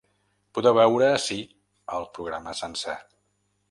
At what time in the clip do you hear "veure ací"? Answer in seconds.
0.77-1.39